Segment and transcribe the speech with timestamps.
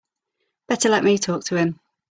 [0.67, 1.79] Better let me talk to him.